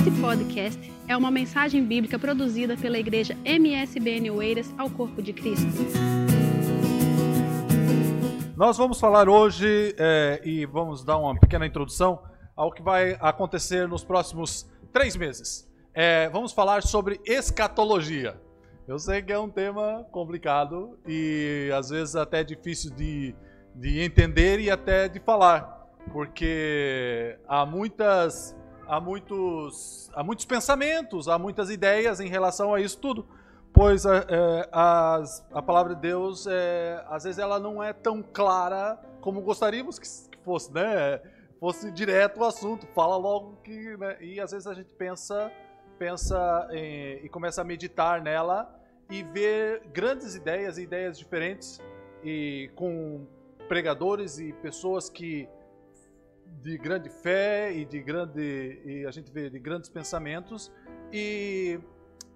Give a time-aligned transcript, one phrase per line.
[0.00, 5.66] Esse podcast é uma mensagem bíblica produzida pela igreja MSBN Oeiras ao Corpo de Cristo.
[8.56, 12.22] Nós vamos falar hoje é, e vamos dar uma pequena introdução
[12.56, 15.70] ao que vai acontecer nos próximos três meses.
[15.92, 18.40] É, vamos falar sobre escatologia.
[18.88, 23.34] Eu sei que é um tema complicado e às vezes até difícil de,
[23.74, 28.58] de entender e até de falar, porque há muitas
[28.90, 33.24] há muitos, há muitos pensamentos, há muitas ideias em relação a isso tudo.
[33.72, 35.22] Pois é, é a,
[35.52, 40.08] a palavra de Deus, é, às vezes, ela não é tão clara como gostaríamos que,
[40.44, 41.20] fosse, né?
[41.60, 43.96] Fosse direto o assunto, fala logo que.
[43.96, 44.16] Né?
[44.20, 45.52] E às vezes a gente pensa,
[45.98, 48.74] pensa em, e começa a meditar nela
[49.08, 51.78] e ver grandes ideias, ideias diferentes,
[52.24, 53.24] e com
[53.68, 55.48] pregadores e pessoas que
[56.62, 60.70] de grande fé e de grande e a gente vê de grandes pensamentos
[61.12, 61.80] e,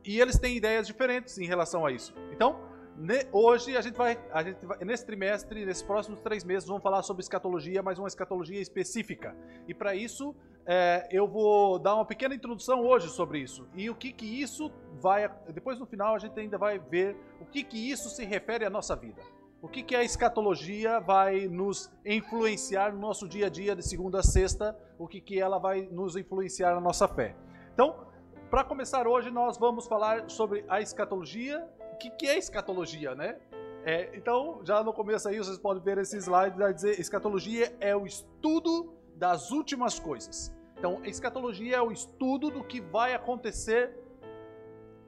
[0.04, 2.14] e eles têm ideias diferentes em relação a isso.
[2.32, 2.58] Então,
[2.96, 6.82] ne, hoje a gente vai a gente vai, nesse trimestre, nesses próximos três meses, vamos
[6.82, 9.36] falar sobre escatologia, mas uma escatologia específica.
[9.68, 10.34] E para isso
[10.66, 14.72] é, eu vou dar uma pequena introdução hoje sobre isso e o que que isso
[14.94, 15.30] vai.
[15.52, 18.70] Depois no final a gente ainda vai ver o que que isso se refere à
[18.70, 19.22] nossa vida
[19.64, 24.20] o que, que a escatologia vai nos influenciar no nosso dia a dia, de segunda
[24.20, 27.34] a sexta, o que, que ela vai nos influenciar na nossa fé.
[27.72, 28.06] Então,
[28.50, 31.66] para começar hoje, nós vamos falar sobre a escatologia.
[31.94, 33.38] O que, que é escatologia, né?
[33.86, 37.96] É, então, já no começo aí, vocês podem ver esse slide, vai dizer, escatologia é
[37.96, 40.54] o estudo das últimas coisas.
[40.76, 43.98] Então, escatologia é o estudo do que vai acontecer,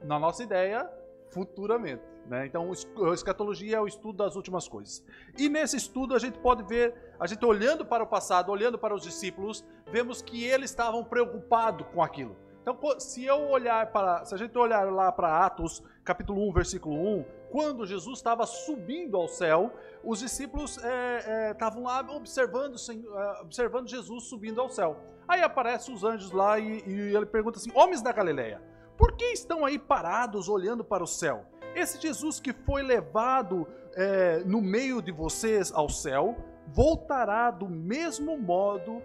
[0.03, 0.91] na nossa ideia,
[1.29, 2.16] futuramente.
[2.27, 2.45] Né?
[2.45, 2.71] Então,
[3.13, 5.03] escatologia é o estudo das últimas coisas.
[5.37, 8.93] E nesse estudo a gente pode ver, a gente olhando para o passado, olhando para
[8.93, 12.35] os discípulos, vemos que eles estavam preocupados com aquilo.
[12.61, 16.95] Então, se eu olhar para, se a gente olhar lá para Atos, capítulo 1, versículo
[17.19, 19.73] 1, quando Jesus estava subindo ao céu,
[20.03, 24.97] os discípulos é, é, estavam lá observando, é, observando Jesus subindo ao céu.
[25.25, 28.61] Aí aparecem os anjos lá e, e ele pergunta assim: Homens da Galileia,
[28.97, 31.45] por que estão aí parados olhando para o céu?
[31.77, 38.35] Esse Jesus que foi levado é, no meio de vocês ao céu, voltará do mesmo
[38.35, 38.99] modo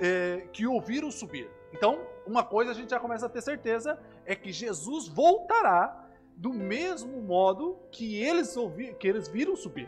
[0.00, 1.50] é, que ouviram subir.
[1.70, 6.50] Então, uma coisa a gente já começa a ter certeza é que Jesus voltará do
[6.50, 9.86] mesmo modo que eles, ouvi, que eles viram subir.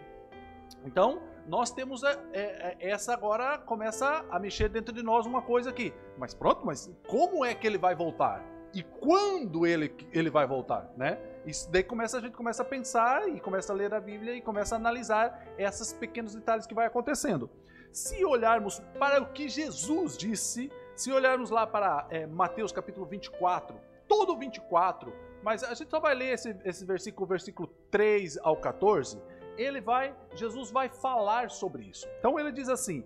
[0.85, 5.41] Então, nós temos é, é, é, essa agora começa a mexer dentro de nós uma
[5.41, 5.91] coisa aqui.
[6.19, 8.45] Mas pronto, mas como é que ele vai voltar?
[8.75, 11.19] E quando ele, ele vai voltar, né?
[11.47, 14.43] Isso daí começa, a gente começa a pensar e começa a ler a Bíblia e
[14.43, 17.49] começa a analisar esses pequenos detalhes que vai acontecendo.
[17.93, 23.79] Se olharmos para o que Jesus disse, se olharmos lá para é, Mateus capítulo 24,
[24.09, 29.23] todo 24, mas a gente só vai ler esse, esse versículo, versículo 3 ao 14,
[29.57, 32.09] ele vai, Jesus vai falar sobre isso.
[32.19, 33.05] Então ele diz assim,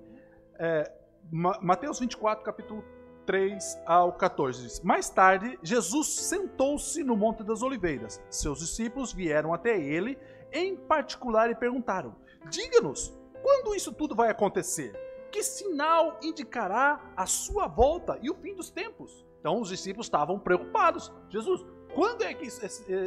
[0.59, 0.91] é,
[1.31, 2.83] Mateus 24, capítulo
[3.27, 4.63] 3 ao 14.
[4.63, 8.21] Diz, Mais tarde, Jesus sentou-se no Monte das Oliveiras.
[8.31, 10.19] Seus discípulos vieram até ele,
[10.53, 12.17] em particular, e perguntaram:
[12.49, 14.93] Diga-nos, quando isso tudo vai acontecer?
[15.31, 19.25] Que sinal indicará a sua volta e o fim dos tempos?
[19.39, 21.13] Então os discípulos estavam preocupados.
[21.29, 21.65] Jesus,
[21.95, 22.61] quando é que isso,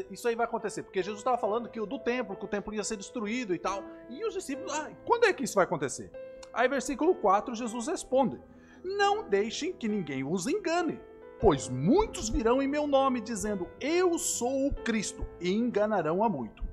[0.10, 0.84] isso aí vai acontecer?
[0.84, 3.60] Porque Jesus estava falando que o do templo, que o templo ia ser destruído e
[3.60, 3.84] tal.
[4.10, 6.12] E os discípulos, ah, quando é que isso vai acontecer?
[6.54, 8.40] Aí, versículo 4, Jesus responde:
[8.84, 11.00] não deixem que ninguém os engane,
[11.40, 16.64] pois muitos virão em meu nome dizendo: Eu sou o Cristo, e enganarão a muito.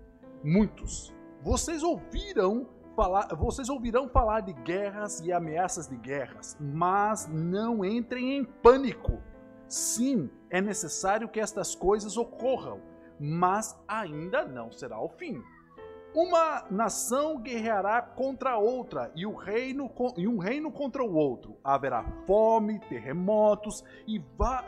[0.42, 1.14] Muitos.
[1.42, 8.36] Vocês ouviram falar, vocês ouvirão falar de guerras e ameaças de guerras, mas não entrem
[8.36, 9.22] em pânico.
[9.68, 12.80] Sim, é necessário que estas coisas ocorram,
[13.18, 15.40] mas ainda não será o fim.
[16.12, 21.56] Uma nação guerreará contra outra e, o reino, e um reino contra o outro.
[21.62, 24.20] Haverá fome, terremotos e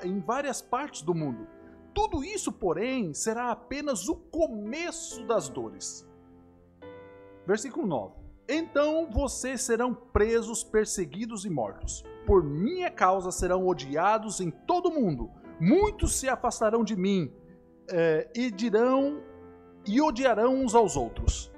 [0.05, 1.49] em várias partes do mundo.
[1.93, 6.09] Tudo isso, porém, será apenas o começo das dores.
[7.45, 8.15] Versículo 9:
[8.49, 12.05] Então vocês serão presos, perseguidos e mortos.
[12.25, 15.29] Por minha causa serão odiados em todo o mundo.
[15.61, 17.33] Muitos se afastarão de mim
[17.91, 19.21] eh, e dirão
[19.87, 21.53] e odiarão uns aos outros.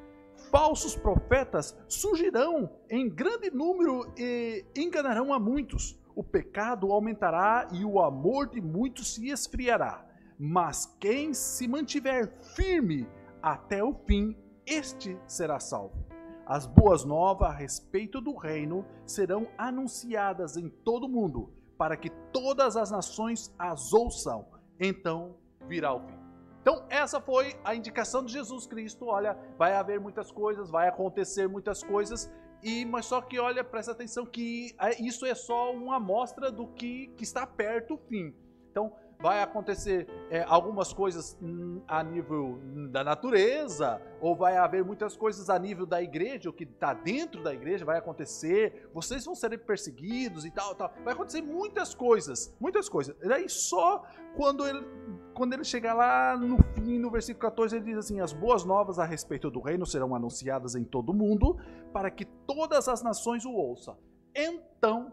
[0.50, 5.98] Falsos profetas surgirão em grande número e enganarão a muitos.
[6.14, 10.06] O pecado aumentará e o amor de muitos se esfriará.
[10.38, 13.08] Mas quem se mantiver firme
[13.42, 16.04] até o fim, este será salvo.
[16.46, 22.10] As boas novas a respeito do reino serão anunciadas em todo o mundo, para que
[22.32, 24.46] todas as nações as ouçam.
[24.78, 25.36] Então
[25.66, 26.23] virá o fim.
[26.64, 29.04] Então, essa foi a indicação de Jesus Cristo.
[29.04, 32.32] Olha, vai haver muitas coisas, vai acontecer muitas coisas,
[32.62, 36.66] e mas só que olha, presta atenção que é, isso é só uma amostra do
[36.68, 38.34] que, que está perto o fim.
[38.70, 41.34] Então, vai acontecer é, algumas coisas
[41.88, 42.60] a nível
[42.90, 47.42] da natureza, ou vai haver muitas coisas a nível da igreja, o que está dentro
[47.42, 50.92] da igreja vai acontecer, vocês vão ser perseguidos e tal, tal.
[51.02, 53.16] Vai acontecer muitas coisas, muitas coisas.
[53.22, 54.04] E daí só
[54.36, 54.86] quando ele,
[55.32, 58.98] quando ele chegar lá no fim, no versículo 14, ele diz assim: As boas novas
[58.98, 61.56] a respeito do reino serão anunciadas em todo o mundo,
[61.94, 63.96] para que todas as nações o ouçam.
[64.34, 65.10] Então,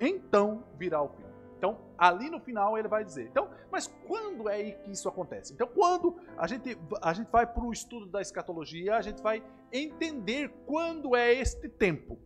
[0.00, 1.27] então virá o fim.
[1.58, 3.26] Então, ali no final ele vai dizer.
[3.26, 5.52] Então, mas quando é que isso acontece?
[5.52, 9.42] Então, quando a gente, a gente vai para o estudo da escatologia, a gente vai
[9.72, 12.16] entender quando é este tempo.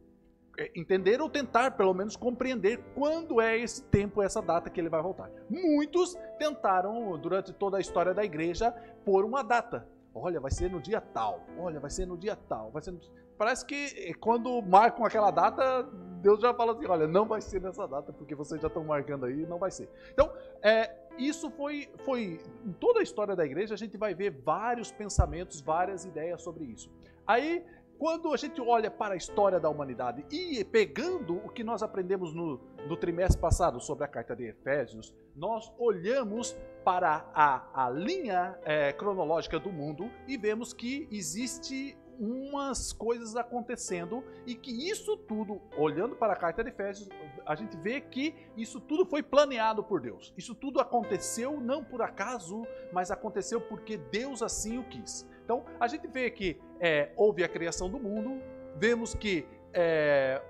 [0.58, 4.90] É, entender ou tentar, pelo menos, compreender quando é esse tempo, essa data que ele
[4.90, 5.30] vai voltar.
[5.48, 8.70] Muitos tentaram, durante toda a história da igreja,
[9.02, 9.88] pôr uma data.
[10.14, 11.40] Olha, vai ser no dia tal.
[11.58, 12.70] Olha, vai ser no dia tal.
[12.70, 13.00] Vai ser no
[13.38, 15.88] parece que eh, quando marcam aquela data,
[16.22, 19.26] Deus já fala assim: olha, não vai ser nessa data, porque vocês já estão marcando
[19.26, 19.90] aí, não vai ser.
[20.12, 20.32] Então,
[20.62, 22.40] é, isso foi, foi.
[22.64, 26.64] Em toda a história da igreja, a gente vai ver vários pensamentos, várias ideias sobre
[26.64, 26.90] isso.
[27.26, 27.64] Aí,
[27.98, 32.34] quando a gente olha para a história da humanidade e pegando o que nós aprendemos
[32.34, 38.58] no, no trimestre passado sobre a carta de Efésios, nós olhamos para a, a linha
[38.64, 45.60] é, cronológica do mundo e vemos que existe umas coisas acontecendo e que isso tudo,
[45.76, 47.08] olhando para a carta de Efésios,
[47.44, 50.32] a gente vê que isso tudo foi planeado por Deus.
[50.38, 55.28] Isso tudo aconteceu não por acaso, mas aconteceu porque Deus assim o quis.
[55.44, 58.40] Então, a gente vê que é, houve a criação do mundo,
[58.76, 60.40] vemos que é,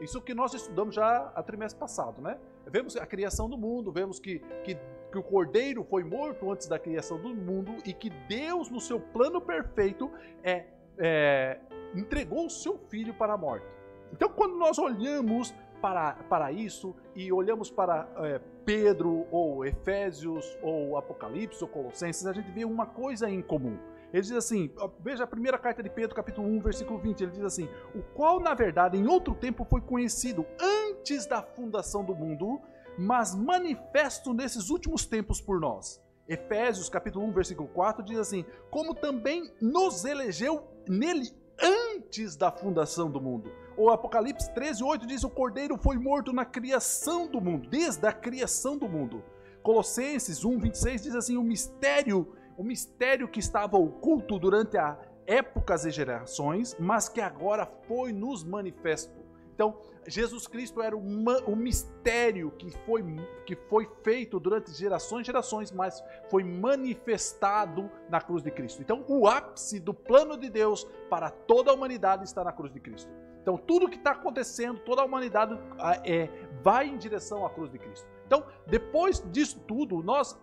[0.00, 2.38] isso que nós estudamos já a trimestre passado, né?
[2.66, 4.76] Vemos a criação do mundo, vemos que, que,
[5.10, 9.00] que, o cordeiro foi morto antes da criação do mundo e que Deus, no seu
[9.00, 10.12] plano perfeito,
[10.44, 10.66] é,
[10.98, 11.58] é,
[11.94, 13.66] entregou o seu filho para a morte.
[14.12, 20.96] Então, quando nós olhamos para, para isso e olhamos para é, Pedro, ou Efésios, ou
[20.96, 23.78] Apocalipse, ou Colossenses, a gente vê uma coisa em comum.
[24.12, 27.42] Ele diz assim, veja a primeira carta de Pedro, capítulo 1, versículo 20, ele diz
[27.42, 32.58] assim: O qual, na verdade, em outro tempo foi conhecido antes da fundação do mundo,
[32.98, 36.02] mas manifesto nesses últimos tempos por nós.
[36.28, 43.10] Efésios, capítulo 1, versículo 4, diz assim: Como também nos elegeu nele antes da fundação
[43.10, 43.50] do mundo.
[43.76, 48.12] O Apocalipse 13, 8 diz: O cordeiro foi morto na criação do mundo, desde a
[48.12, 49.24] criação do mundo.
[49.62, 55.86] Colossenses 1, 26 diz assim: O mistério, o mistério que estava oculto durante a épocas
[55.86, 59.17] e gerações, mas que agora foi nos manifesto.
[59.58, 59.76] Então,
[60.06, 63.04] Jesus Cristo era um, mistério que foi,
[63.44, 66.00] que foi feito durante gerações e gerações, mas
[66.30, 68.80] foi manifestado na cruz de Cristo.
[68.80, 72.78] Então, o ápice do plano de Deus para toda a humanidade está na cruz de
[72.78, 73.10] Cristo.
[73.42, 76.28] Então, tudo que está acontecendo, toda a humanidade ah, é,
[76.62, 78.06] vai em direção à cruz de Cristo.
[78.28, 80.38] Então, depois disso tudo, nós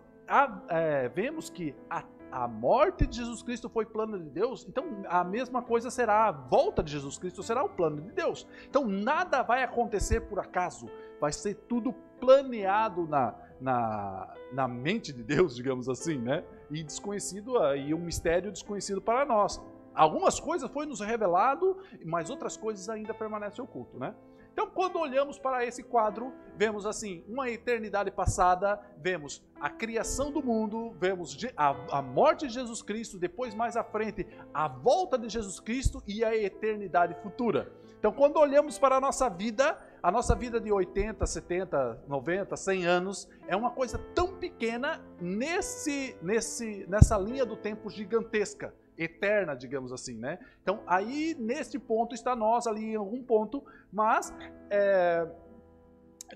[0.68, 5.24] é, vemos que a a morte de Jesus Cristo foi plano de Deus, então a
[5.24, 8.46] mesma coisa será a volta de Jesus Cristo, será o plano de Deus.
[8.68, 10.88] Então nada vai acontecer por acaso,
[11.20, 16.44] vai ser tudo planeado na, na, na mente de Deus, digamos assim, né?
[16.70, 19.60] E desconhecido, e um mistério desconhecido para nós.
[19.94, 24.14] Algumas coisas foi nos revelado, mas outras coisas ainda permanecem oculto, né?
[24.56, 30.42] Então, quando olhamos para esse quadro, vemos assim uma eternidade passada, vemos a criação do
[30.42, 35.60] mundo, vemos a, morte de Jesus Cristo, depois mais à frente a volta de Jesus
[35.60, 37.70] Cristo e a eternidade futura.
[37.98, 42.86] Então, quando olhamos para a nossa vida, a nossa vida de 80, 70, 90, 100
[42.86, 49.92] anos é uma coisa tão pequena nesse, nesse, nessa linha do tempo gigantesca eterna, digamos
[49.92, 50.38] assim, né?
[50.62, 54.34] Então, aí, neste ponto, está nós ali em algum ponto, mas
[54.70, 55.28] é,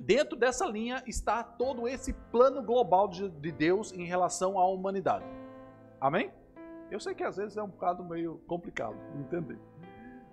[0.00, 5.24] dentro dessa linha está todo esse plano global de, de Deus em relação à humanidade.
[6.00, 6.32] Amém?
[6.90, 9.58] Eu sei que às vezes é um bocado meio complicado de entender.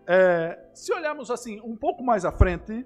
[0.07, 2.86] É, se olharmos assim um pouco mais à frente,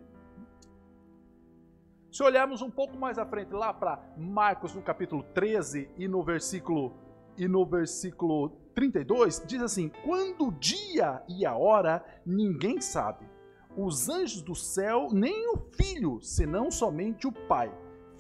[2.12, 6.22] se olharmos um pouco mais à frente lá para Marcos no capítulo 13 e no
[6.24, 6.94] versículo
[7.38, 13.26] e no versículo 32 diz assim: Quando o dia e a hora ninguém sabe,
[13.76, 17.72] os anjos do céu, nem o filho, senão somente o pai.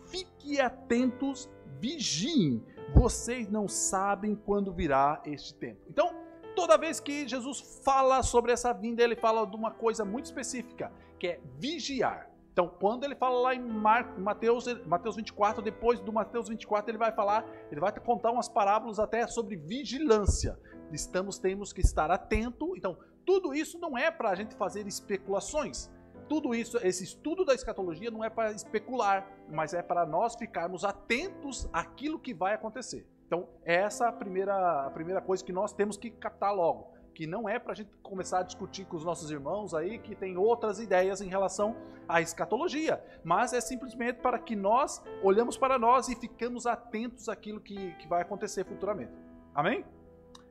[0.06, 1.50] Fique atentos,
[1.80, 2.63] vigiem,
[2.94, 5.82] vocês não sabem quando virá este tempo.
[5.89, 6.13] Então,
[6.56, 10.91] toda vez que Jesus fala sobre essa vinda, ele fala de uma coisa muito específica,
[11.20, 12.31] que é vigiar.
[12.51, 14.20] Então, quando ele fala lá em Mar...
[14.20, 19.00] Mateus, Mateus 24, depois do Mateus 24, ele vai falar, ele vai contar umas parábolas
[19.00, 20.60] até sobre vigilância.
[20.91, 22.75] Estamos, temos que estar atento.
[22.75, 25.89] Então, tudo isso não é para a gente fazer especulações.
[26.27, 30.84] Tudo isso, esse estudo da escatologia não é para especular, mas é para nós ficarmos
[30.84, 33.08] atentos àquilo que vai acontecer.
[33.27, 37.27] Então, essa é a primeira, a primeira coisa que nós temos que captar logo que
[37.27, 40.38] não é para a gente começar a discutir com os nossos irmãos aí que tem
[40.38, 41.75] outras ideias em relação
[42.08, 47.60] à escatologia, mas é simplesmente para que nós olhamos para nós e ficamos atentos àquilo
[47.60, 49.13] que, que vai acontecer futuramente.
[49.53, 49.86] Amém?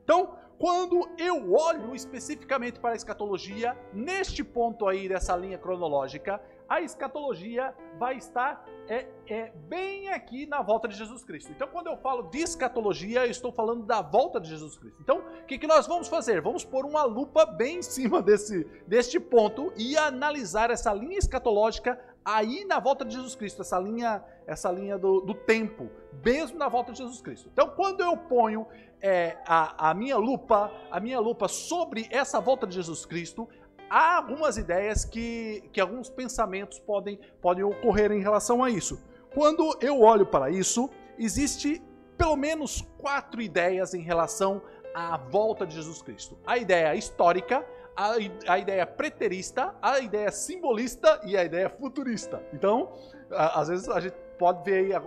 [0.04, 6.38] Então, quando eu olho especificamente para a escatologia, neste ponto aí dessa linha cronológica,
[6.70, 11.50] a escatologia vai estar é, é, bem aqui na volta de Jesus Cristo.
[11.50, 14.96] Então, quando eu falo de escatologia, eu estou falando da volta de Jesus Cristo.
[15.02, 16.40] Então, o que, que nós vamos fazer?
[16.40, 21.98] Vamos pôr uma lupa bem em cima desse, deste ponto e analisar essa linha escatológica
[22.24, 25.90] aí na volta de Jesus Cristo, essa linha, essa linha do, do tempo,
[26.24, 27.50] mesmo na volta de Jesus Cristo.
[27.52, 28.64] Então, quando eu ponho
[29.02, 33.48] é, a, a minha lupa, a minha lupa sobre essa volta de Jesus Cristo,
[33.90, 39.02] há algumas ideias que, que alguns pensamentos podem, podem ocorrer em relação a isso.
[39.34, 41.82] Quando eu olho para isso, existe
[42.16, 44.62] pelo menos quatro ideias em relação
[44.94, 46.38] à volta de Jesus Cristo.
[46.46, 47.66] A ideia histórica,
[47.96, 48.14] a,
[48.46, 52.42] a ideia preterista, a ideia simbolista e a ideia futurista.
[52.52, 52.92] Então,
[53.30, 55.02] às vezes a gente pode ver aí,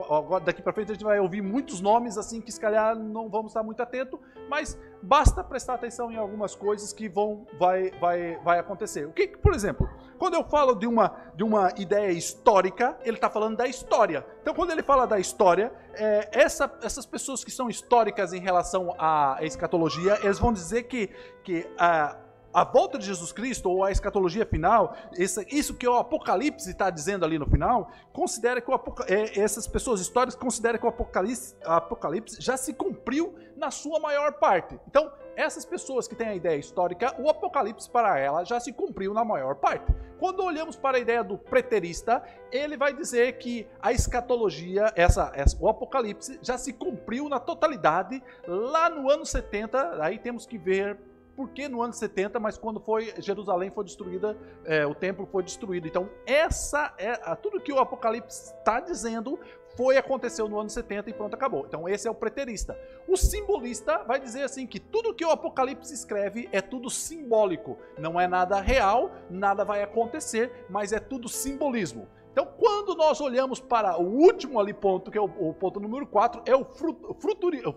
[0.45, 3.51] daqui para frente a gente vai ouvir muitos nomes assim que se calhar não vamos
[3.51, 8.57] estar muito atento, mas basta prestar atenção em algumas coisas que vão vai vai vai
[8.57, 9.05] acontecer.
[9.05, 13.29] O que, por exemplo, quando eu falo de uma de uma ideia histórica, ele está
[13.29, 14.25] falando da história.
[14.41, 18.95] Então, quando ele fala da história, é, essa, essas pessoas que são históricas em relação
[18.97, 21.09] à escatologia, eles vão dizer que
[21.43, 22.15] que a
[22.53, 27.25] a volta de Jesus Cristo ou a escatologia final, isso que o Apocalipse está dizendo
[27.25, 28.71] ali no final, considera que
[29.07, 34.33] é, essas pessoas históricas consideram que o Apocalipse, Apocalipse já se cumpriu na sua maior
[34.33, 34.79] parte.
[34.87, 39.13] Então, essas pessoas que têm a ideia histórica, o Apocalipse para ela já se cumpriu
[39.13, 39.91] na maior parte.
[40.19, 45.57] Quando olhamos para a ideia do preterista, ele vai dizer que a escatologia, essa, essa,
[45.59, 50.03] o Apocalipse já se cumpriu na totalidade lá no ano 70.
[50.03, 50.97] Aí temos que ver
[51.35, 55.87] porque no ano 70, mas quando foi Jerusalém foi destruída, é, o templo foi destruído.
[55.87, 59.39] Então, essa é tudo que o Apocalipse está dizendo
[59.75, 61.65] foi aconteceu no ano 70 e pronto, acabou.
[61.67, 62.77] Então, esse é o preterista.
[63.07, 68.19] O simbolista vai dizer assim que tudo que o Apocalipse escreve é tudo simbólico, não
[68.19, 72.07] é nada real, nada vai acontecer, mas é tudo simbolismo.
[72.31, 76.07] Então, quando nós olhamos para o último ali ponto, que é o, o ponto número
[76.07, 76.65] 4, é o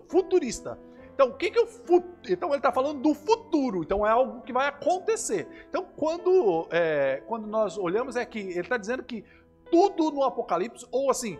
[0.07, 0.79] futurista.
[1.17, 1.67] Então, o que, que o
[2.29, 3.81] Então, ele está falando do futuro.
[3.81, 5.47] Então, é algo que vai acontecer.
[5.67, 9.25] Então, quando, é, quando nós olhamos, é que ele está dizendo que
[9.71, 11.39] tudo no Apocalipse, ou assim,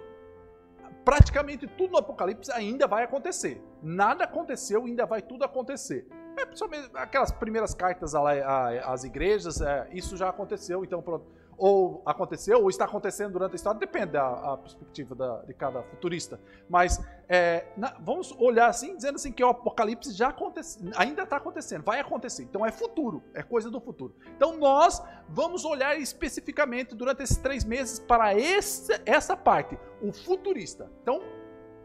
[1.05, 3.61] praticamente tudo no Apocalipse ainda vai acontecer.
[3.83, 6.07] Nada aconteceu, ainda vai tudo acontecer.
[6.35, 12.61] É, principalmente aquelas primeiras cartas às igrejas, é, isso já aconteceu, então pronto ou aconteceu,
[12.61, 16.39] ou está acontecendo durante a história, depende da perspectiva da, de cada futurista.
[16.69, 21.37] Mas é, na, vamos olhar assim, dizendo assim que o apocalipse já acontece, ainda está
[21.37, 22.43] acontecendo, vai acontecer.
[22.43, 24.15] Então é futuro, é coisa do futuro.
[24.35, 30.91] Então nós vamos olhar especificamente durante esses três meses para esse, essa parte, o futurista.
[31.01, 31.21] Então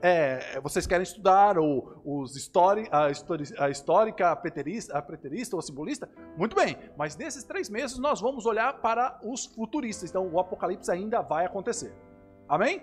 [0.03, 5.55] é, vocês querem estudar o, os histori, a, histori, a histórica, a preterista, a preterista
[5.55, 6.11] ou a simbolista?
[6.37, 10.11] Muito bem, mas nesses três meses nós vamos olhar para os futuristas.
[10.11, 11.95] Então o apocalipse ainda vai acontecer.
[12.49, 12.83] Amém?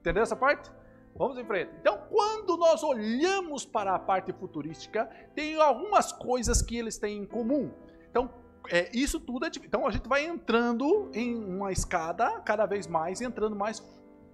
[0.00, 0.70] Entendeu essa parte?
[1.16, 1.72] Vamos em frente.
[1.80, 7.26] Então, quando nós olhamos para a parte futurística, tem algumas coisas que eles têm em
[7.26, 7.70] comum.
[8.10, 8.30] Então,
[8.70, 9.50] é, isso tudo é.
[9.64, 13.80] Então, a gente vai entrando em uma escada cada vez mais, entrando mais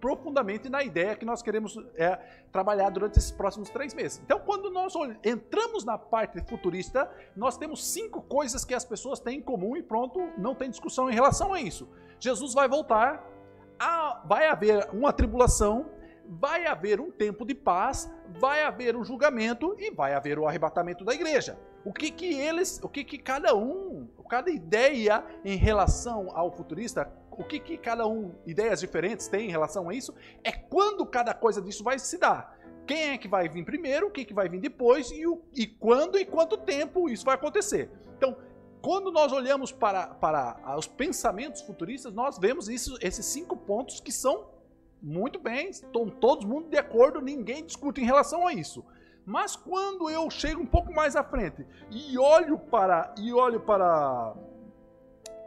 [0.07, 2.17] profundamente na ideia que nós queremos é,
[2.53, 4.23] trabalhar durante esses próximos três meses.
[4.25, 4.95] Então, quando nós
[5.25, 9.83] entramos na parte futurista, nós temos cinco coisas que as pessoas têm em comum e
[9.83, 11.89] pronto, não tem discussão em relação a isso.
[12.21, 13.29] Jesus vai voltar,
[14.27, 15.91] vai haver uma tribulação,
[16.25, 18.09] vai haver um tempo de paz,
[18.39, 21.59] vai haver um julgamento e vai haver o arrebatamento da igreja.
[21.85, 27.13] O que que eles, o que que cada um, cada ideia em relação ao futurista
[27.39, 31.35] o que, que cada um, ideias diferentes tem em relação a isso, é quando cada
[31.35, 32.57] coisa disso vai se dar.
[32.87, 35.67] Quem é que vai vir primeiro, o que, que vai vir depois e, o, e
[35.67, 37.91] quando e quanto tempo isso vai acontecer.
[38.17, 38.37] Então,
[38.81, 44.13] quando nós olhamos para, para os pensamentos futuristas, nós vemos isso, esses cinco pontos que
[44.13, 44.49] são
[45.03, 48.85] muito bem, estão todo mundo de acordo, ninguém discute em relação a isso.
[49.25, 54.35] Mas quando eu chego um pouco mais à frente e olho para e olho para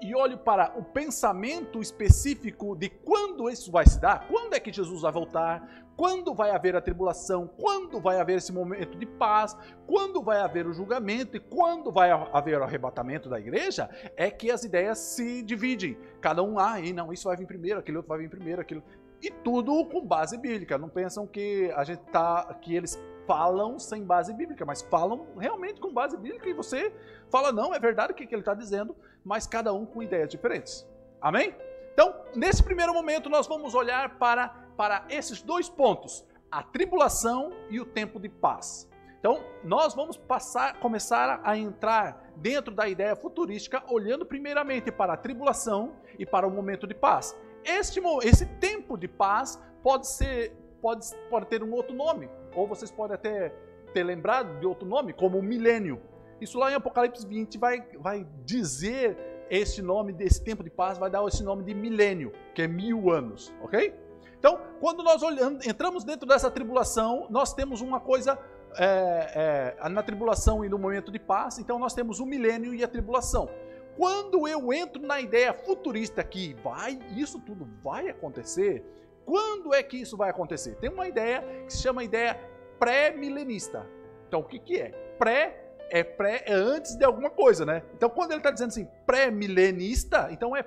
[0.02, 4.72] e olho para o pensamento específico de quando isso vai se dar, quando é que
[4.72, 9.58] Jesus vai voltar, quando vai haver a tribulação, quando vai haver esse momento de paz,
[9.86, 14.50] quando vai haver o julgamento e quando vai haver o arrebatamento da igreja, é que
[14.50, 15.98] as ideias se dividem.
[16.22, 18.82] Cada um, ah, e não, isso vai vir primeiro, aquele outro vai vir primeiro, aquilo.
[19.22, 20.78] E tudo com base bíblica.
[20.78, 22.98] Não pensam que a gente tá, que eles
[23.30, 26.92] falam sem base bíblica, mas falam realmente com base bíblica e você
[27.30, 30.84] fala, não, é verdade o que, ele está dizendo, mas cada um com ideias diferentes.
[31.22, 31.56] Amém?
[31.94, 37.80] Então, nesse primeiro momento, nós vamos olhar para, para esses dois pontos: a tribulação e
[37.80, 38.90] o tempo de paz.
[39.20, 45.18] Então, nós vamos passar, começar a entrar dentro da ideia futurística, olhando primeiramente para a
[45.18, 47.38] tribulação e para o momento de paz.
[47.64, 52.92] Este, esse tempo de paz pode ser, pode, pode ter um outro nome, ou vocês
[52.92, 53.54] podem até
[53.94, 56.02] ter lembrado de outro nome, como o milênio.
[56.40, 59.18] Isso lá em Apocalipse 20 vai, vai dizer
[59.50, 63.12] esse nome desse tempo de paz, vai dar esse nome de milênio, que é mil
[63.12, 63.94] anos, ok?
[64.38, 68.40] Então, quando nós olhamos, entramos dentro dessa tribulação, nós temos uma coisa
[68.78, 72.84] é, é, na tribulação e no momento de paz, então nós temos o milênio e
[72.84, 73.50] a tribulação.
[73.98, 78.86] Quando eu entro na ideia futurista que vai, isso tudo vai acontecer,
[79.30, 80.76] quando é que isso vai acontecer?
[80.78, 82.36] Tem uma ideia que se chama ideia
[82.80, 83.86] pré-milenista.
[84.28, 84.90] Então, o que, que é?
[85.20, 87.84] Pré é pré é antes de alguma coisa, né?
[87.94, 90.66] Então, quando ele está dizendo assim, pré-milenista, então é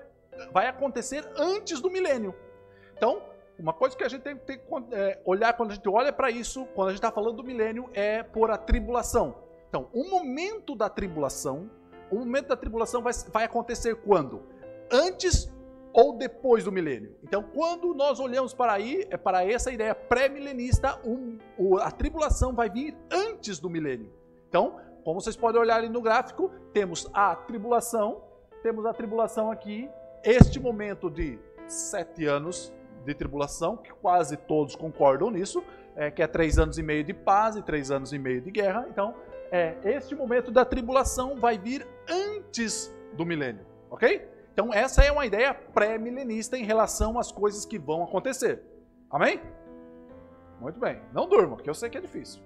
[0.52, 2.32] vai acontecer antes do milênio.
[2.96, 3.20] Então,
[3.58, 4.60] uma coisa que a gente tem que
[4.92, 7.90] é, olhar quando a gente olha para isso, quando a gente está falando do milênio,
[7.92, 9.34] é por a tribulação.
[9.68, 11.68] Então, o momento da tribulação,
[12.12, 14.40] o momento da tribulação vai, vai acontecer quando?
[14.88, 15.52] Antes
[15.92, 17.14] ou depois do milênio.
[17.22, 21.38] Então, quando nós olhamos para aí, é para essa ideia pré-milenista, um,
[21.80, 24.12] a tribulação vai vir antes do milênio.
[24.48, 28.22] Então, como vocês podem olhar ali no gráfico, temos a tribulação,
[28.62, 29.90] temos a tribulação aqui,
[30.24, 32.72] este momento de sete anos
[33.04, 35.62] de tribulação, que quase todos concordam nisso,
[35.96, 38.50] é, que é três anos e meio de paz e três anos e meio de
[38.50, 38.86] guerra.
[38.88, 39.14] Então,
[39.50, 44.26] é, este momento da tribulação vai vir antes do milênio, ok?
[44.52, 48.62] Então, essa é uma ideia pré-milenista em relação às coisas que vão acontecer.
[49.10, 49.40] Amém?
[50.60, 51.00] Muito bem.
[51.12, 52.42] Não durma, que eu sei que é difícil.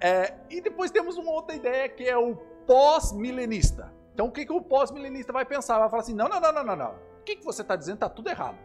[0.00, 2.34] É, e depois temos uma outra ideia que é o
[2.66, 3.92] pós-milenista.
[4.12, 5.78] Então, o que, que o pós-milenista vai pensar?
[5.78, 6.94] Vai falar assim: não, não, não, não, não, não.
[7.20, 7.94] O que, que você está dizendo?
[7.94, 8.58] Está tudo errado.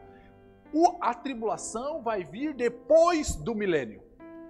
[0.73, 4.03] O, a tribulação vai vir depois do milênio.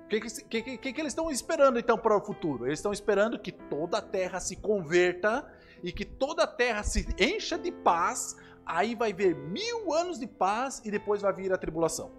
[0.06, 2.65] O que, que, que, que eles estão esperando então para o futuro?
[2.65, 5.45] Eles estão esperando que toda a terra se converta
[5.83, 10.27] e que toda a terra se encha de paz, aí vai ver mil anos de
[10.27, 12.11] paz e depois vai vir a tribulação.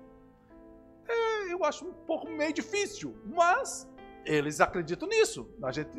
[1.08, 3.88] É, eu acho um pouco meio difícil, mas
[4.24, 5.48] eles acreditam nisso.
[5.62, 5.90] A gente,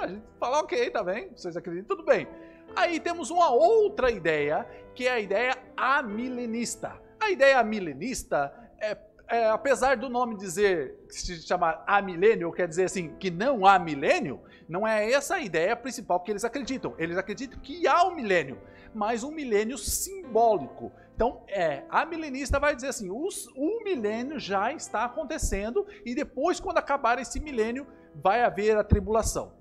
[0.00, 2.28] a gente fala, ok, tá bem, vocês acreditam, tudo bem.
[2.76, 7.00] Aí temos uma outra ideia, que é a ideia amilenista.
[7.18, 8.94] A ideia amilenista é
[9.30, 14.40] é, apesar do nome dizer, se chamar amilênio, quer dizer assim, que não há milênio,
[14.68, 16.94] não é essa a ideia principal que eles acreditam.
[16.98, 18.60] Eles acreditam que há um milênio,
[18.92, 20.90] mas um milênio simbólico.
[21.14, 26.78] Então, é, a milenista vai dizer assim, o milênio já está acontecendo e depois, quando
[26.78, 29.52] acabar esse milênio, vai haver a tribulação.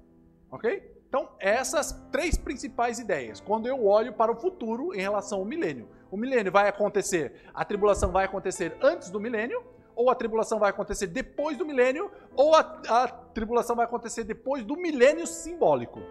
[0.49, 0.97] Ok?
[1.07, 3.39] Então, essas três principais ideias.
[3.39, 7.63] Quando eu olho para o futuro em relação ao milênio o milênio vai acontecer, a
[7.63, 9.63] tribulação vai acontecer antes do milênio,
[9.95, 14.63] ou a tribulação vai acontecer depois do milênio, ou a, a tribulação vai acontecer depois
[14.63, 16.01] do milênio simbólico.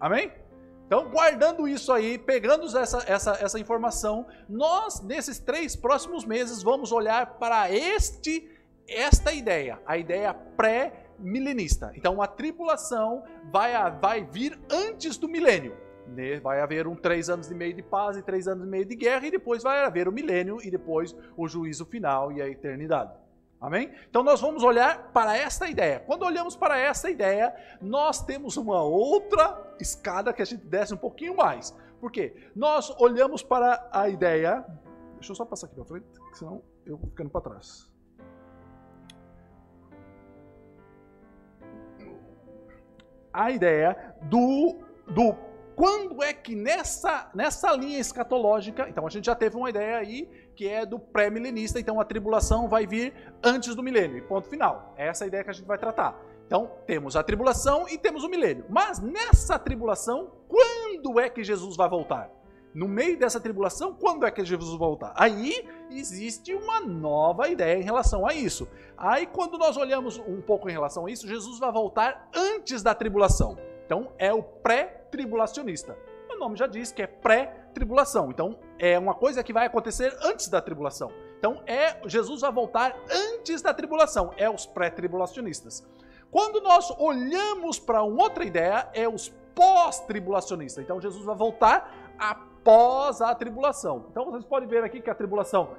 [0.00, 0.32] Amém?
[0.86, 6.90] Então, guardando isso aí, pegando essa, essa, essa informação, nós, nesses três próximos meses, vamos
[6.90, 8.50] olhar para este,
[8.88, 11.92] esta ideia, a ideia pré-milenista.
[11.94, 15.76] Então, a tribulação vai, vai vir antes do milênio.
[16.42, 18.96] Vai haver um três anos e meio de paz e três anos e meio de
[18.96, 23.12] guerra, e depois vai haver o milênio e depois o juízo final e a eternidade.
[23.60, 23.92] Amém?
[24.08, 26.00] Então nós vamos olhar para esta ideia.
[26.00, 30.96] Quando olhamos para esta ideia, nós temos uma outra escada que a gente desce um
[30.96, 31.76] pouquinho mais.
[32.00, 32.34] Por quê?
[32.56, 34.64] Nós olhamos para a ideia.
[35.16, 37.90] Deixa eu só passar aqui para frente, senão eu vou ficando para trás.
[43.30, 45.49] A ideia do, do
[45.80, 50.28] quando é que nessa, nessa linha escatológica, então a gente já teve uma ideia aí
[50.54, 54.92] que é do pré-milenista, então a tribulação vai vir antes do milênio, ponto final.
[54.94, 56.20] É essa a ideia que a gente vai tratar.
[56.46, 58.66] Então, temos a tribulação e temos o milênio.
[58.68, 62.30] Mas nessa tribulação, quando é que Jesus vai voltar?
[62.74, 65.14] No meio dessa tribulação, quando é que Jesus vai voltar?
[65.16, 68.68] Aí existe uma nova ideia em relação a isso.
[68.98, 72.94] Aí, quando nós olhamos um pouco em relação a isso, Jesus vai voltar antes da
[72.94, 73.69] tribulação.
[73.90, 75.98] Então, é o pré tribulacionista.
[76.38, 78.30] nome já diz que é pré-tribulação.
[78.30, 81.12] Então, é uma coisa que vai acontecer antes da tribulação.
[81.36, 85.84] Então, é Jesus vai voltar antes da tribulação, é os pré-tribulacionistas.
[86.30, 90.84] Quando nós olhamos para uma outra ideia, é os pós-tribulacionistas.
[90.84, 94.06] Então, Jesus vai voltar após a tribulação.
[94.08, 95.76] Então, vocês podem ver aqui que a tribulação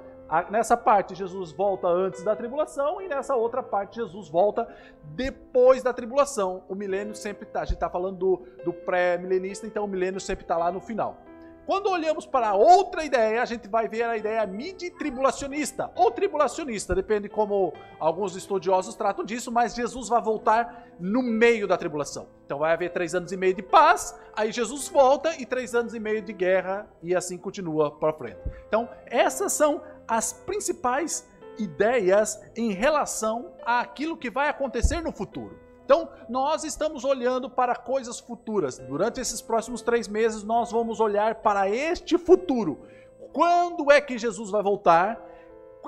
[0.50, 4.66] Nessa parte, Jesus volta antes da tribulação, e nessa outra parte, Jesus volta
[5.14, 6.64] depois da tribulação.
[6.68, 7.60] O milênio sempre está.
[7.60, 11.18] A gente está falando do, do pré-milenista, então o milênio sempre está lá no final.
[11.64, 17.28] Quando olhamos para outra ideia, a gente vai ver a ideia midi-tribulacionista ou tribulacionista, depende
[17.28, 22.26] como alguns estudiosos tratam disso, mas Jesus vai voltar no meio da tribulação.
[22.44, 25.94] Então vai haver três anos e meio de paz, aí Jesus volta e três anos
[25.94, 28.40] e meio de guerra e assim continua para frente.
[28.66, 29.80] Então essas são
[30.12, 31.26] as principais
[31.58, 35.58] ideias em relação àquilo que vai acontecer no futuro.
[35.86, 38.78] Então, nós estamos olhando para coisas futuras.
[38.78, 42.86] Durante esses próximos três meses, nós vamos olhar para este futuro.
[43.32, 45.18] Quando é que Jesus vai voltar?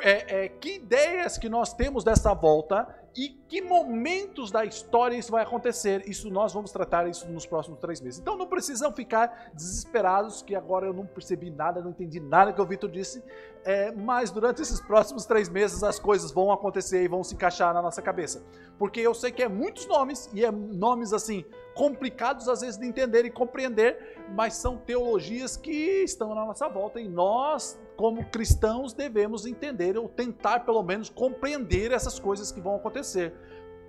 [0.03, 5.31] É, é, que ideias que nós temos dessa volta e que momentos da história isso
[5.31, 6.03] vai acontecer.
[6.09, 8.19] Isso nós vamos tratar isso nos próximos três meses.
[8.19, 12.61] Então não precisam ficar desesperados que agora eu não percebi nada, não entendi nada que
[12.61, 13.23] o Vitor disse.
[13.65, 17.73] É, mas durante esses próximos três meses as coisas vão acontecer e vão se encaixar
[17.73, 18.45] na nossa cabeça.
[18.79, 22.87] Porque eu sei que é muitos nomes e é nomes assim complicados às vezes de
[22.87, 28.93] entender e compreender, mas são teologias que estão na nossa volta e nós como cristãos,
[28.93, 33.33] devemos entender ou tentar, pelo menos, compreender essas coisas que vão acontecer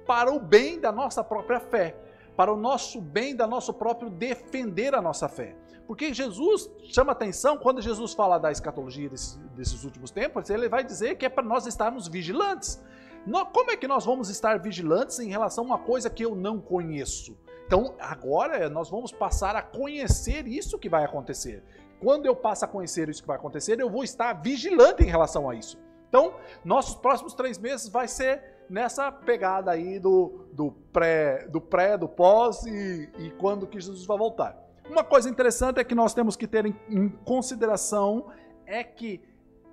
[0.06, 1.96] para o bem da nossa própria fé,
[2.36, 5.56] para o nosso bem, da nosso próprio defender a nossa fé.
[5.88, 10.84] Porque Jesus chama atenção, quando Jesus fala da escatologia desses, desses últimos tempos, ele vai
[10.84, 12.84] dizer que é para nós estarmos vigilantes.
[13.54, 16.60] Como é que nós vamos estar vigilantes em relação a uma coisa que eu não
[16.60, 17.38] conheço?
[17.65, 21.63] Então, agora nós vamos passar a conhecer isso que vai acontecer.
[22.00, 25.50] Quando eu passo a conhecer isso que vai acontecer, eu vou estar vigilante em relação
[25.50, 25.78] a isso.
[26.10, 31.98] Então, nossos próximos três meses vai ser nessa pegada aí do, do pré, do pré,
[31.98, 34.58] do pós e, e quando que Jesus vai voltar.
[34.90, 38.28] Uma coisa interessante é que nós temos que ter em, em consideração
[38.66, 39.22] é que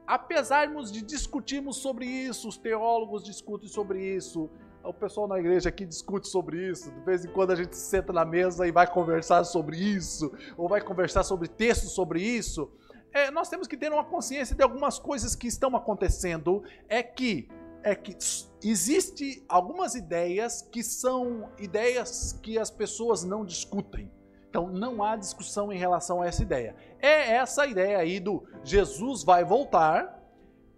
[0.07, 4.51] apesarmos de discutirmos sobre isso, os teólogos discutem sobre isso,
[4.85, 6.91] o pessoal na igreja aqui discute sobre isso.
[6.91, 10.69] De vez em quando a gente senta na mesa e vai conversar sobre isso, ou
[10.69, 12.71] vai conversar sobre textos sobre isso.
[13.13, 16.63] É, nós temos que ter uma consciência de algumas coisas que estão acontecendo.
[16.89, 17.49] É que
[17.85, 18.17] é que
[18.63, 24.11] existe algumas ideias que são ideias que as pessoas não discutem.
[24.49, 26.77] Então não há discussão em relação a essa ideia.
[27.01, 30.23] É essa ideia aí do Jesus vai voltar,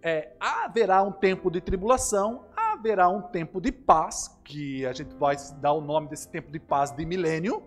[0.02, 2.46] é, haverá um tempo de tribulação,
[2.84, 6.60] haverá um tempo de paz, que a gente vai dar o nome desse tempo de
[6.60, 7.62] paz de milênio,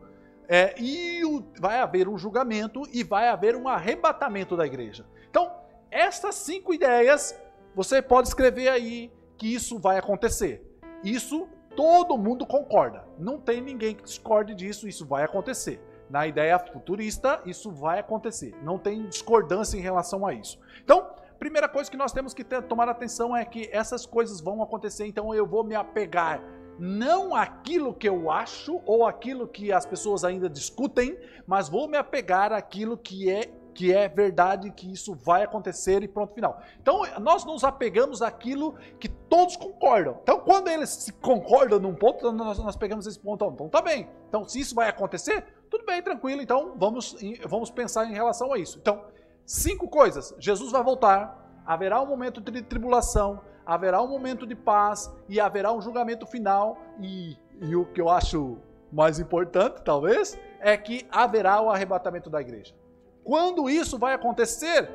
[0.47, 5.06] é, e o, vai haver um julgamento e vai haver um arrebatamento da igreja.
[5.27, 5.51] Então,
[5.89, 7.36] essas cinco ideias,
[7.75, 10.63] você pode escrever aí que isso vai acontecer.
[11.03, 13.03] Isso todo mundo concorda.
[13.17, 15.82] Não tem ninguém que discorde disso, isso vai acontecer.
[16.10, 18.56] Na ideia futurista, isso vai acontecer.
[18.63, 20.60] Não tem discordância em relação a isso.
[20.84, 24.62] Então, Primeira coisa que nós temos que ter, tomar atenção é que essas coisas vão
[24.62, 26.41] acontecer, então eu vou me apegar
[26.80, 31.97] não aquilo que eu acho ou aquilo que as pessoas ainda discutem, mas vou me
[31.97, 36.60] apegar àquilo que é que é verdade, que isso vai acontecer e pronto, final.
[36.82, 40.17] Então, nós nos apegamos àquilo que todos concordam.
[40.23, 43.45] Então, quando eles se concordam num ponto, nós, nós pegamos esse ponto.
[43.45, 44.10] Então, tá bem.
[44.28, 46.41] Então, se isso vai acontecer, tudo bem, tranquilo.
[46.41, 48.80] Então, vamos, vamos pensar em relação a isso.
[48.80, 49.06] Então,
[49.47, 50.36] Cinco coisas.
[50.38, 55.71] Jesus vai voltar, haverá um momento de tribulação, haverá um momento de paz e haverá
[55.71, 56.77] um julgamento final.
[56.99, 58.57] E, e o que eu acho
[58.91, 62.75] mais importante, talvez, é que haverá o arrebatamento da igreja.
[63.23, 64.89] Quando isso vai acontecer,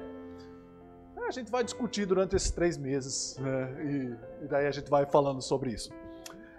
[1.26, 3.74] a gente vai discutir durante esses três meses né?
[3.82, 5.90] e, e, daí a gente vai falando sobre isso.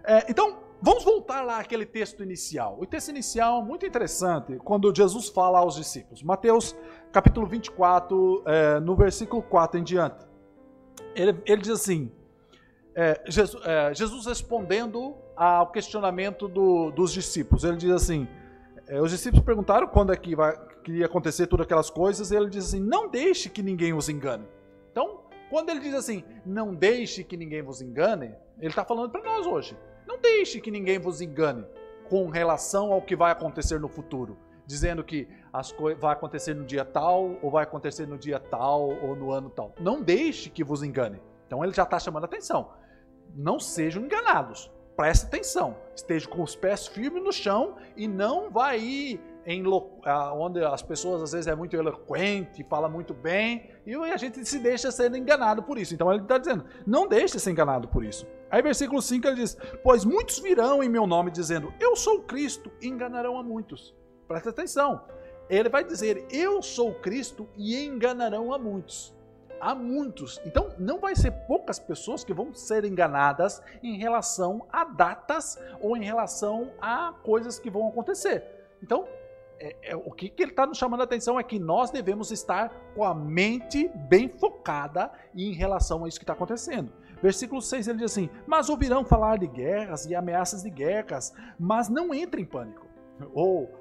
[0.03, 2.77] É, então, vamos voltar lá àquele texto inicial.
[2.77, 6.21] O texto inicial é muito interessante quando Jesus fala aos discípulos.
[6.21, 6.75] Mateus
[7.11, 10.27] capítulo 24, é, no versículo 4 em diante.
[11.15, 12.11] Ele, ele diz assim:
[12.93, 18.27] é, Jesus, é, Jesus, respondendo ao questionamento do, dos discípulos, ele diz assim:
[18.85, 22.35] é, os discípulos perguntaram quando é que, vai, que ia acontecer todas aquelas coisas, e
[22.35, 24.45] ele diz assim: não deixe que ninguém os engane.
[24.91, 29.23] Então, quando ele diz assim, não deixe que ninguém vos engane, ele está falando para
[29.23, 29.77] nós hoje.
[30.13, 31.65] Não deixe que ninguém vos engane
[32.07, 36.85] com relação ao que vai acontecer no futuro dizendo que as vai acontecer no dia
[36.85, 39.73] tal, ou vai acontecer no dia tal, ou no ano tal.
[39.79, 41.19] Não deixe que vos engane.
[41.47, 42.69] Então ele já está chamando a atenção.
[43.35, 44.71] Não sejam enganados.
[44.95, 45.75] Preste atenção.
[45.95, 49.63] Esteja com os pés firmes no chão e não vai ir em
[50.37, 54.59] onde as pessoas às vezes é muito eloquente, fala muito bem, e a gente se
[54.59, 55.93] deixa sendo enganado por isso.
[55.93, 58.25] Então ele está dizendo, não deixe ser enganado por isso.
[58.53, 62.71] Aí versículo 5 ele diz, pois muitos virão em meu nome dizendo, eu sou Cristo,
[62.79, 63.95] e enganarão a muitos.
[64.27, 65.01] Presta atenção,
[65.49, 69.11] ele vai dizer, eu sou Cristo, e enganarão a muitos
[69.59, 70.41] a muitos.
[70.45, 75.95] Então, não vai ser poucas pessoas que vão ser enganadas em relação a datas ou
[75.95, 78.43] em relação a coisas que vão acontecer.
[78.83, 79.07] Então,
[79.57, 82.29] é, é, o que, que ele está nos chamando a atenção é que nós devemos
[82.29, 86.91] estar com a mente bem focada em relação a isso que está acontecendo.
[87.23, 91.87] Versículo 6 ele diz assim: Mas ouvirão falar de guerras e ameaças de guerras, mas
[91.87, 92.85] não entrem em pânico.
[93.33, 93.71] Ou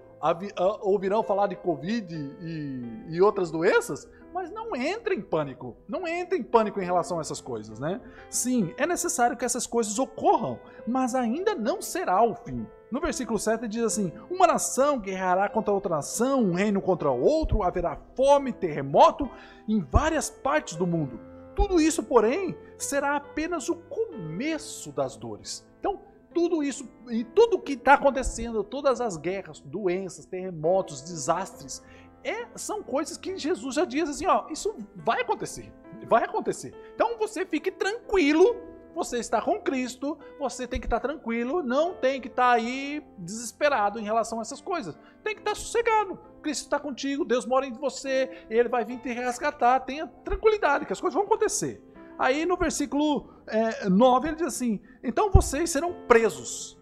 [0.82, 5.76] ouvirão falar de Covid e, e outras doenças, mas não entre em pânico.
[5.88, 8.00] Não entre em pânico em relação a essas coisas, né?
[8.30, 12.64] Sim, é necessário que essas coisas ocorram, mas ainda não será o fim.
[12.92, 17.64] No versículo 7 diz assim: Uma nação guerreará contra outra nação, um reino contra outro,
[17.64, 19.28] haverá fome, terremoto
[19.66, 21.31] em várias partes do mundo.
[21.54, 25.66] Tudo isso, porém, será apenas o começo das dores.
[25.78, 26.00] Então,
[26.32, 31.82] tudo isso e tudo que está acontecendo, todas as guerras, doenças, terremotos, desastres,
[32.24, 35.72] é, são coisas que Jesus já diz assim, ó, isso vai acontecer,
[36.08, 36.74] vai acontecer.
[36.94, 38.56] Então você fique tranquilo,
[38.94, 43.98] você está com Cristo, você tem que estar tranquilo, não tem que estar aí desesperado
[43.98, 44.96] em relação a essas coisas.
[45.24, 46.18] Tem que estar sossegado.
[46.42, 49.80] Cristo está contigo, Deus mora em você, Ele vai vir te resgatar.
[49.80, 51.82] Tenha tranquilidade, que as coisas vão acontecer.
[52.18, 56.78] Aí no versículo é, 9 ele diz assim: Então vocês serão presos,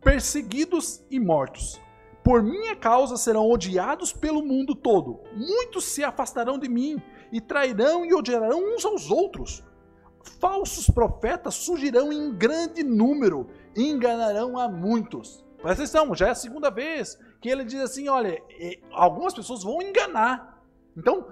[0.00, 1.80] perseguidos e mortos
[2.26, 5.20] por minha causa serão odiados pelo mundo todo.
[5.32, 9.62] Muitos se afastarão de mim e trairão e odiarão uns aos outros.
[10.40, 13.46] Falsos profetas surgirão em grande número
[13.76, 15.46] e enganarão a muitos.
[15.62, 18.42] Presta atenção, já é a segunda vez que ele diz assim: olha,
[18.90, 20.60] algumas pessoas vão enganar.
[20.96, 21.28] Então,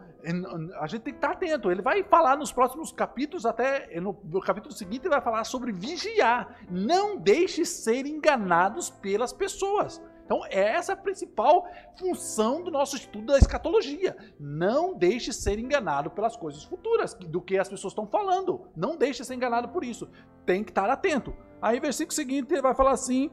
[0.79, 1.73] a gente tem que estar atento.
[1.73, 6.61] Ele vai falar nos próximos capítulos, até no capítulo seguinte, ele vai falar sobre vigiar.
[6.71, 10.01] Não deixe ser enganados pelas pessoas.
[10.25, 14.17] Então, essa é a principal função do nosso estudo da escatologia.
[14.41, 18.69] Não deixe ser enganado pelas coisas futuras, do que as pessoas estão falando.
[18.75, 20.09] Não deixe ser enganado por isso.
[20.47, 21.37] Tem que estar atento.
[21.61, 23.31] Aí, versículo seguinte, ele vai falar assim: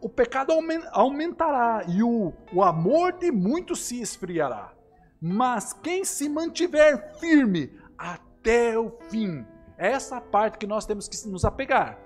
[0.00, 0.52] o pecado
[0.92, 4.72] aumentará e o, o amor de muitos se esfriará.
[5.20, 9.44] Mas quem se mantiver firme até o fim,
[9.76, 11.98] essa parte que nós temos que nos apegar.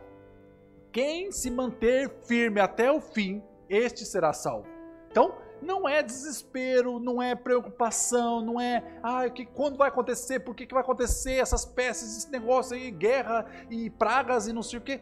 [0.91, 3.43] Quem se manter firme até o fim,
[3.73, 4.69] este será salvo.
[5.11, 10.55] Então, não é desespero, não é preocupação, não é, ah, que quando vai acontecer, por
[10.55, 11.35] que, que vai acontecer?
[11.35, 15.01] Essas peças, esse negócio aí, guerra e pragas e não sei o quê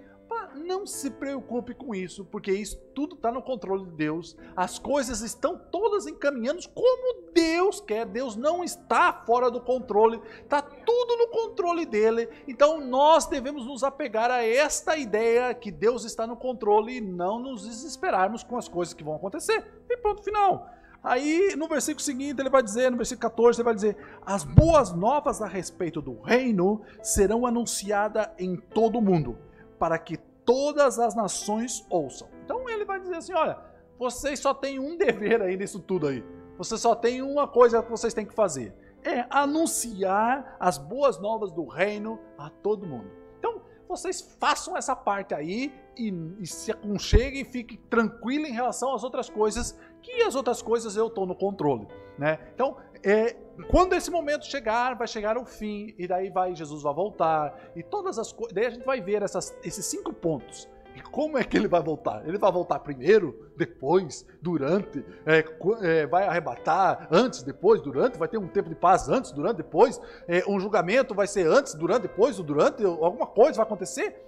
[0.54, 4.36] não se preocupe com isso, porque isso tudo está no controle de Deus.
[4.56, 8.06] As coisas estão todas encaminhando como Deus quer.
[8.06, 12.28] Deus não está fora do controle, está tudo no controle dele.
[12.46, 17.38] Então nós devemos nos apegar a esta ideia que Deus está no controle e não
[17.38, 19.64] nos desesperarmos com as coisas que vão acontecer.
[19.88, 20.68] E ponto final.
[21.02, 24.92] Aí no versículo seguinte ele vai dizer, no versículo 14, ele vai dizer: As boas
[24.92, 29.38] novas a respeito do reino serão anunciadas em todo o mundo,
[29.78, 30.18] para que
[30.50, 32.28] todas as nações ouçam.
[32.44, 33.56] Então ele vai dizer assim: olha,
[33.96, 36.24] vocês só têm um dever aí nisso tudo aí.
[36.58, 41.52] Vocês só têm uma coisa que vocês têm que fazer: é anunciar as boas novas
[41.52, 43.08] do reino a todo mundo.
[43.38, 48.92] Então, vocês façam essa parte aí e, e se aconcheguem e fiquem tranquilos em relação
[48.92, 51.86] às outras coisas, que as outras coisas eu estou no controle.
[52.18, 52.40] Né?
[52.52, 53.36] Então, é,
[53.68, 57.82] quando esse momento chegar, vai chegar o fim, e daí vai Jesus vai voltar, e
[57.82, 58.54] todas as coisas.
[58.54, 60.68] Daí a gente vai ver essas, esses cinco pontos.
[60.94, 62.26] E como é que ele vai voltar?
[62.26, 65.44] Ele vai voltar primeiro, depois, durante, é,
[65.82, 70.00] é, vai arrebatar antes, depois, durante, vai ter um tempo de paz antes, durante, depois,
[70.26, 74.20] é, um julgamento vai ser antes, durante, depois, ou durante, alguma coisa vai acontecer?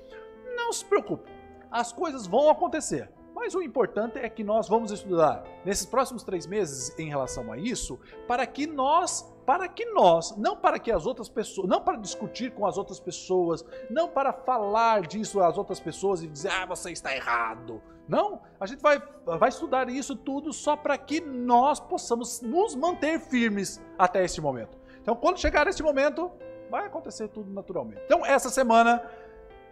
[0.56, 1.30] Não se preocupe,
[1.70, 3.08] as coisas vão acontecer.
[3.42, 7.58] Mas o importante é que nós vamos estudar nesses próximos três meses em relação a
[7.58, 11.98] isso, para que nós, para que nós, não para que as outras pessoas, não para
[11.98, 16.66] discutir com as outras pessoas, não para falar disso às outras pessoas e dizer, ah,
[16.66, 17.82] você está errado.
[18.06, 23.18] Não, a gente vai, vai estudar isso tudo só para que nós possamos nos manter
[23.18, 24.78] firmes até esse momento.
[25.00, 26.30] Então, quando chegar esse momento,
[26.70, 28.02] vai acontecer tudo naturalmente.
[28.04, 29.04] Então, essa semana,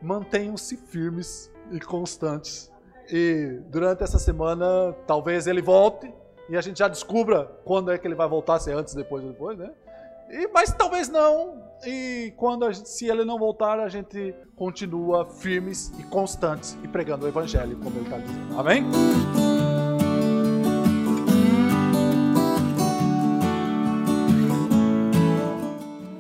[0.02, 2.69] mantenham-se firmes e constantes
[3.11, 6.12] e durante essa semana, talvez ele volte
[6.49, 9.23] e a gente já descubra quando é que ele vai voltar, se é antes, depois
[9.25, 9.70] ou depois, né?
[10.31, 11.62] E, mas talvez não.
[11.85, 17.25] E quando gente, se ele não voltar, a gente continua firmes e constantes e pregando
[17.25, 18.59] o evangelho, como ele está dizendo.
[18.59, 18.85] Amém?